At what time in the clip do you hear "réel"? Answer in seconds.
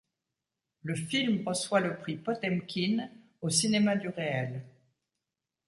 4.09-4.65